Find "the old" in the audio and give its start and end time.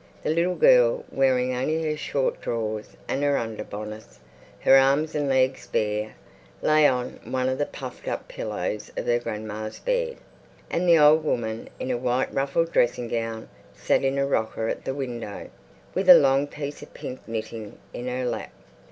10.89-11.23